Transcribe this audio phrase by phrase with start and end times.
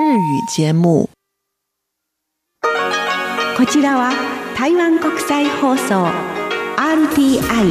[0.00, 1.10] 日语节目。
[3.54, 4.10] こちらは
[4.56, 6.06] 台湾国際放送
[6.78, 7.70] RTI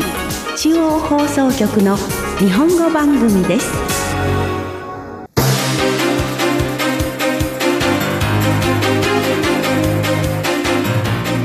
[0.55, 1.97] 中央放送局の
[2.37, 3.71] 日本語番組です。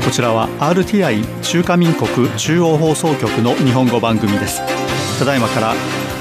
[0.05, 4.61] こちらは RTI 中華民国中央放送局の日本語番組です。
[5.17, 5.73] ただいまから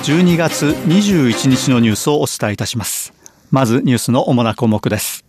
[0.05, 3.24] 12月21日のニュースをお伝えいたします。
[3.51, 5.25] まずニュースの主な項目です。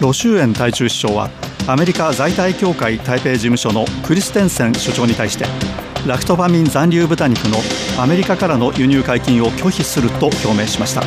[0.00, 1.30] ロシュエン対中市長は
[1.66, 5.46] アメリカ在台協会台北事務所のクリステンセン所長に対して
[6.06, 7.58] ラクトパミン残留豚肉の
[8.00, 11.02] アメリカからの輸入解禁を拒否すると表明しました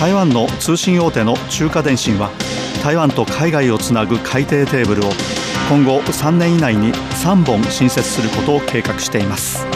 [0.00, 2.30] 台湾の通信大手の中華電信は
[2.82, 5.10] 台湾と海外をつなぐ海底テーブルを
[5.68, 9.66] 今後3年以内に3本新設することを計画しています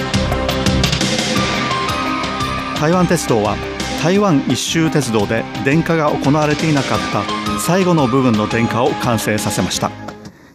[2.81, 3.59] 台湾鉄道は
[4.03, 9.91] 台湾一周鉄道で電化が行われていなかった最後の部分の電化を完成させました。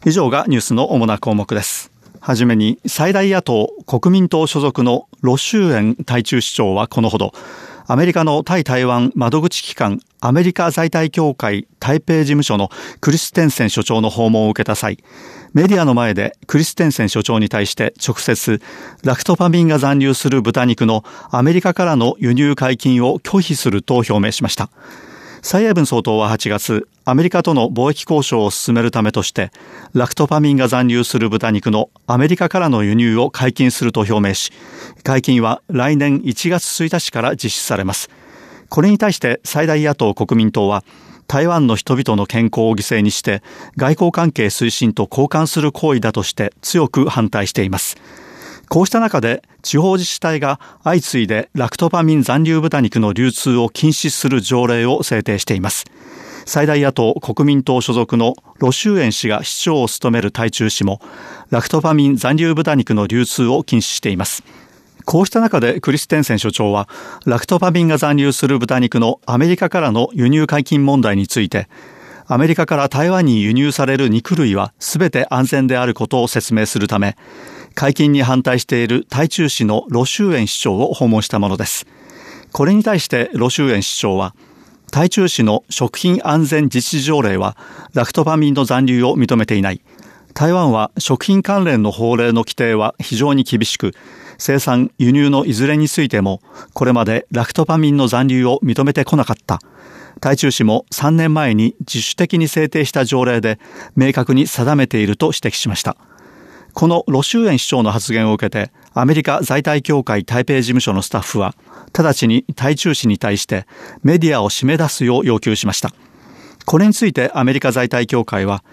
[0.08, 1.91] 以上がニュースの主な項目です。
[2.19, 7.31] はじめに最大野党国民党所属のロシューエン対中市長はこのほど。
[7.86, 12.71] アメリカの対台湾窓口機関アメリカ在台協会台北事務所の
[13.02, 14.97] クリステンセン所長の訪問を受けた際、
[15.56, 18.61] メディアの前でクリステンセン所長に対して直接
[19.06, 24.70] ラクトパミンが残留する豚肉のアメリカからの輸入解禁を拒否すると表明しました。
[25.42, 29.52] 蔡英文総統は8月、アメリカとの貿易交渉を進めるためとして、
[29.94, 34.52] ラクトパミンが残留する豚肉のアメリカからの輸入を解禁すると表明し、
[35.03, 38.09] 解禁は来年1月1日から実施されます。
[38.67, 40.83] これに対して最大野党国民党は、
[41.27, 43.41] 台湾の人々の健康を犠牲にして
[43.77, 47.97] 外交関係推進と交換する行為だとして強く反対しています。
[48.69, 55.85] こうした中で地方自治体が相次いでラクトパミン残留豚肉の流通を禁止する条例を制定しています。
[56.47, 61.02] 最大野党国民党所属のロシュエン氏が市長を務める台中市も
[61.49, 64.43] ラクトパミン残留豚肉の流通を禁止しています。
[65.05, 66.89] こうした中でクリステンセン所長は
[67.26, 71.67] ラクトパミンが残留する豚肉のアメリカからの輸入解禁問題について
[72.27, 77.15] アメリカから台湾に輸入される肉類は全て安全であることを説明するため
[77.76, 81.86] 解禁に反対している台中市のロシュエン市長を訪問したものです。
[82.54, 84.33] これに対してロシュエン市長は、
[84.92, 87.58] 台中市の食品安全実施条例は
[87.94, 89.82] ラクトパミンの残留を認めていない。
[90.33, 93.94] 台湾は食品関連の法令の規定は非常に厳しく、
[94.37, 96.41] 生産、輸入のいずれについても、
[96.73, 99.59] これまでラクトパミンの残留を認めてこなかった。
[100.21, 103.59] 台中市も3年前に自主的に制定した条例で
[103.95, 105.97] 明確に定めていると指摘しました。
[106.73, 111.55] このロシューエン市長の発言を受けて、アメリカ在台協会台北事務所のスタッフは、
[111.97, 113.65] 直ちに台中市に対して
[114.03, 115.91] メディアを締め出すよう要求しました。
[116.65, 118.63] これについてアメリカ在台協会は、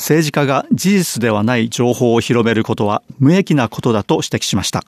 [0.00, 4.82] 政治家が事実ではない情報を広めることは無益なことだと指摘しました。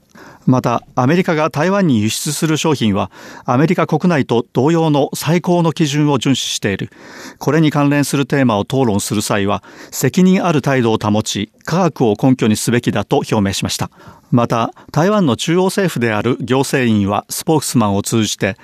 [0.47, 3.11] また、アメリカが台湾に輸出する商品は、
[3.45, 6.91] アメリカ国内と同様の最高の基準を遵守している。
[7.39, 13.91] これに関連するテーマを討論する際は、責任ある態度を保ち、科学を根拠にすべきだと表明しました。
[14.31, 18.57] また、台湾の中央政府である行政院はスポークスマンを通じて、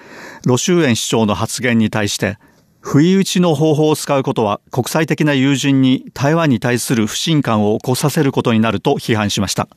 [0.46, 2.38] ロシューエン市長の発言に対して、
[2.90, 9.68] 不意打ちの方法を使うことは国際的な友人に台湾に対する不信感を起こさせることになると批判しました。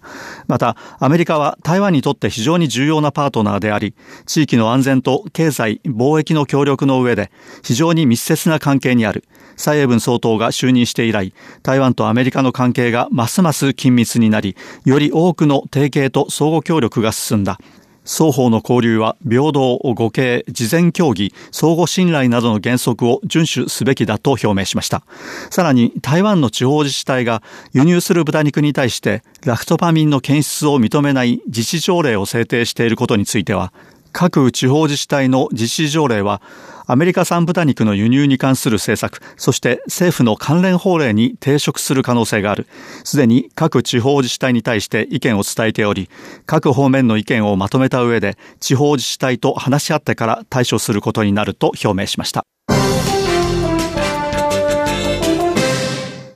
[0.48, 3.96] また、アメリカは台湾にとって非常に重要なパートナーであり、
[4.26, 7.32] 地域の安全と経済、貿易の協力の上で
[7.66, 9.26] 非常に密接な関係にある。
[9.58, 11.34] 蔡英文総統が就任して以来、
[11.64, 14.56] 台湾とアメリカの関係がますます緊密になり、
[14.86, 17.60] より多くの提携と相互協力が進んだ。
[18.04, 25.04] 双方の交流は平等、互恵、事前協議、相互信頼などの原則を遵守すべきだと表明しました。
[25.50, 33.72] さらに台湾の地方自治体が輸入する豚肉に対してラクトパミンの検出を認めない自治条例を制定していることについては、
[34.12, 36.42] 各地方自治体の実施条例は
[36.88, 42.68] アメリカ産豚肉の輸入に関する政策、そして政府の関連法令に抵触する可能性がある。
[43.04, 46.10] すでに各地方自治体に対して意見を伝えており、
[46.46, 52.46] 各方面の意見をまとめた上で、地方自治体と話し合ってから対処することになると表明しました。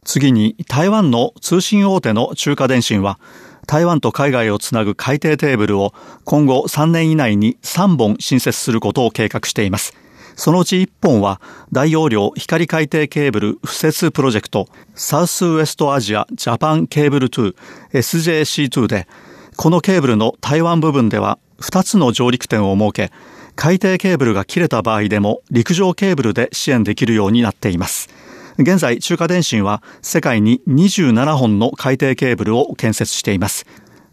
[0.06, 3.20] 次に、台湾の通信大手の中華電信は、
[3.66, 9.94] 台湾と海外をつなぐ海底テーブルを今後3年以内に3本新設することを計画しています。
[10.36, 11.40] そのうち1本は
[11.72, 17.56] 大容量光海底ケーブル敷設プロジェクトサウスウエストアジアジャパンケーブル2
[17.94, 19.08] SJC2 で
[19.56, 23.12] このケーブルの台湾部分では2つの上陸点を設け、
[23.56, 28.10] 海底ケーブルが切れた場合でも陸上ケーブルで支援できるようになっています。
[28.58, 33.66] 現在、中華電信は世界に27本の海底ケーブルを建設しています。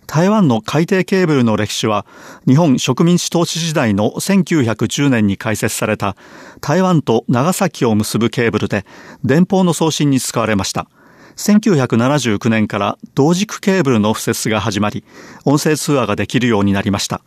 [0.08, 2.04] 台湾の海底ケーブルの歴史は、
[2.46, 6.16] 日本植民地統治時代の1910年に開設された
[6.60, 8.84] 台湾と長崎を結ぶケーブルで、
[9.24, 10.88] 電報の送信に使われました。
[11.36, 15.04] 1979年から同軸ケーブルの敷設が始まり、
[15.44, 17.22] 音声通話ができるようになりました。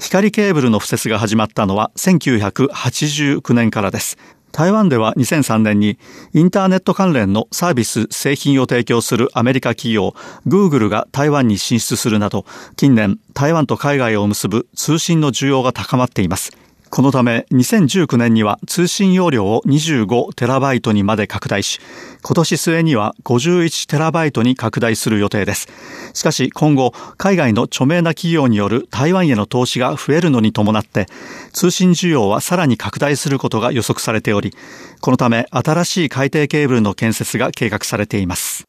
[0.00, 4.18] 光ケーブルの敷設が始まったのは1989年からです。
[4.54, 5.98] 台湾では2003年に
[6.32, 10.14] インターネット関連のサービス、製品を提供するアメリカ企業、
[10.46, 12.46] グーグルが台湾に進出するなど、
[12.76, 16.63] 近年台湾と海外を結ぶ通信の需要が高まっています。
[16.94, 21.80] このため2019年には通信容量を25テラバイトにまで拡大し、
[22.22, 25.66] 今年末には51テラバイトに拡大する予定です。
[26.12, 31.06] しかし今後、海外の著名な企業による台湾への投資が増えるのに伴って、
[31.52, 34.54] 通信需要はさらに拡大することが予測されており、
[35.00, 38.68] このため新しい海底ケーブルの建設が計画されています。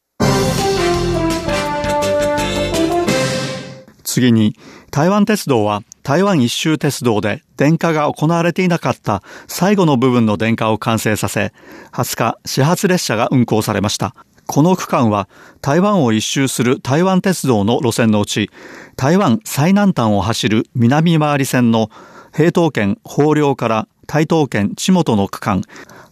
[4.02, 4.56] 次に、
[4.90, 11.52] 台湾鉄道は台湾一周鉄道で電化が行われていなかった最後の部分の電化を完成させ、
[11.90, 14.14] 20日、始発列車が運行されました。
[14.46, 15.28] この区間は
[15.60, 18.50] 台湾を一周する台湾鉄道の路線のうち、
[18.94, 21.90] 台湾最南端を走る南回り線の
[22.32, 25.62] 平東県豊陵から台東県地元の区間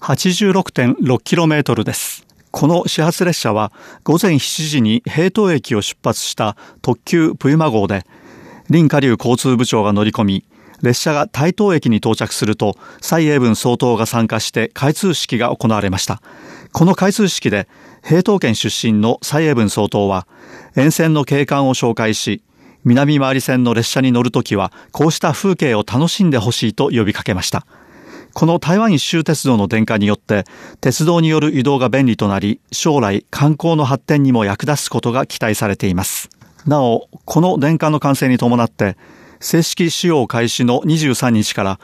[0.00, 2.26] 86.6km です。
[2.50, 3.70] この始発列車は
[4.02, 8.04] 午前7時に平東駅を出発した特急プユマ号で、
[8.70, 10.44] 林下流交通部長が乗り込み、
[10.82, 16.22] 列車が台東駅に到着すると、蔡英文総統が参加して開通式が行われました。
[16.72, 17.68] この開通式で、
[18.02, 20.26] 平東県出身の蔡英文総統は、
[20.76, 22.42] 沿線の景観を紹介し、
[22.84, 27.66] 南回り線の列車に乗るときは、こうした風景を楽しんでほしいと呼びかけました。
[28.34, 30.44] この台湾一周鉄道の電化によって、
[30.80, 36.28] 鉄道による移動が便利となり、将来観光の発展にも役立つことが期待されています。
[36.66, 38.96] なお、この電化の完成に伴って、
[39.40, 41.80] 正式使用開始の23日から、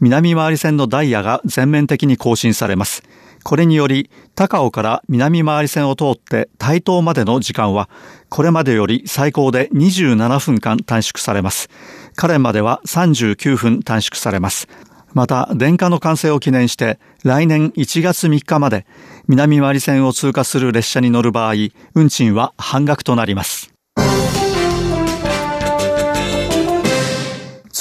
[0.00, 3.02] 南回り線のダイヤが全面的に更新されます。
[3.44, 7.88] これにより、高尾から南回り線を通って台東までの時間は、
[8.28, 11.68] これまでより最高で27分間短縮されます。
[12.16, 14.68] カレンまでは39分短縮されます。
[15.12, 18.86] また、電化の完成を記念して、来年1月3日まで、
[19.28, 21.54] 南回り線を通過する列車に乗る場合、
[21.94, 23.71] 運賃は半額となります。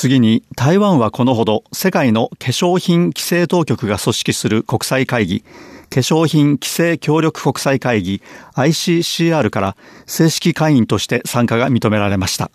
[0.02, 5.48] 次に、台湾はこのほど世界の化粧品規制当局が組織する国際会議、化
[6.00, 8.20] 粧品規制協力国際会議
[8.56, 9.78] ICCR から
[10.08, 12.50] 正式会員として参加が認められました。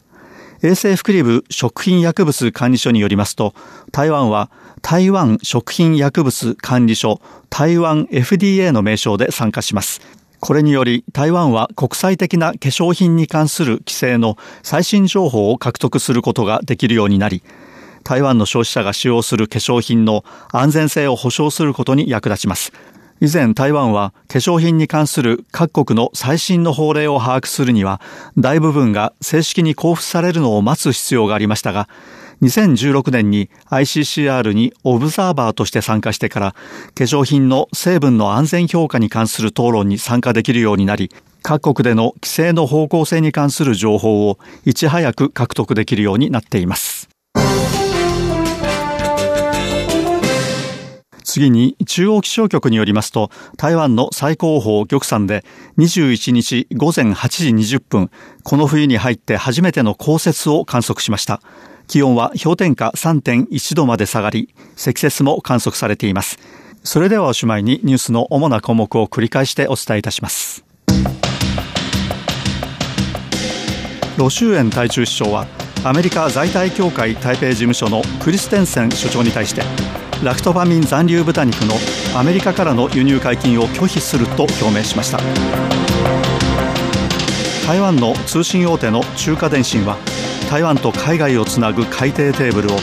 [0.65, 3.55] 衛生福利部食品薬物管理所によりますと、
[3.93, 4.51] 台湾は
[4.83, 10.01] 台湾食品薬物管理所台湾 FDA の名称で参加します。
[10.41, 17.43] これにより台湾は国際的な化粧品に関する規制の最新情報を獲得することができるようになり、
[18.05, 22.73] 台湾の消費者が使用する化粧品の安全性を保証することに役立ちます。
[23.21, 28.01] 以前台湾は化粧品に関する各国の最新の法令を把握するには
[28.37, 31.89] 大部分が正式に交付されるのを待つ必要がありましたが
[32.43, 36.59] 2016年に ICCR にオブザーバーとして参加してから化
[37.05, 41.11] 粧品の成分の安全評価に関する討論に参加できるようになり
[41.43, 47.09] 各国での規制の方向性に関する情報をいち早く獲得できるようになっています。
[51.37, 55.45] 次に中央気象局によりますと台湾の最高峰玉山で
[55.77, 58.11] 21日午前8時20分
[58.43, 61.43] この冬に入って初めての降雪を観測しました。
[61.87, 66.39] 気温は氷点下3.1度まで下がり、積雪も観測されています。
[66.83, 70.65] それではおしまいにニュースの主な項目を繰り返してお伝えいたします。
[74.17, 75.47] ロシューエン対中市長は
[75.85, 79.63] アメリカ在台協会台北事務所のクリステンセン所長に対して
[80.25, 81.75] ラクトバミン残留豚肉の
[82.19, 85.19] アメリカからの輸入解禁を拒否すると表明しました
[87.67, 89.99] 台湾の通信大手の中華電信は
[90.49, 92.79] 台湾と海外をつなぐ海底テーブルを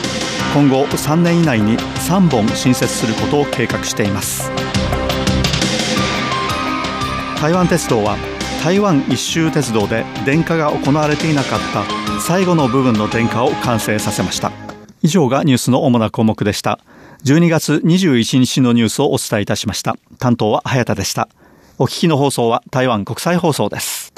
[0.54, 4.50] 今後3年以内に3本新設することを計画しています。
[7.40, 8.16] 台湾鉄道は
[8.62, 14.52] 台湾一周鉄道で電化が行われていなかった最後の部分の電化を完成させました。
[15.02, 16.78] 以上がニュースの主な項目でした。
[17.24, 19.96] 12月21日のニュースをお伝えいたしました。
[20.18, 21.28] 担当は早田でした。
[21.78, 24.14] お聞きの放送は台湾国際放送です。